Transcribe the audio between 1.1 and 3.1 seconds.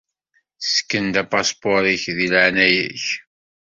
apaspuṛ-ik deg leɛnaya-k.